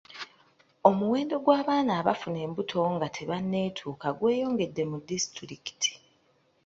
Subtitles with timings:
[0.89, 5.91] Omwendo gw'abaana abafuna embuto nga tebanneetuka gweyongedde mu disitulikiti.